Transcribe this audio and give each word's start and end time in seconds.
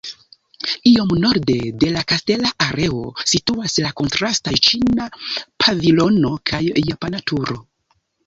Iom 0.91 1.11
norde 1.23 1.57
de 1.83 1.89
la 1.97 2.01
kastela 2.11 2.49
areo 2.67 3.03
situas 3.33 3.77
la 3.85 3.91
kontrastaj 4.01 4.55
ĉina 4.69 5.07
pavilono 5.65 6.33
kaj 6.53 6.63
japana 6.89 7.21
turo. 7.33 7.61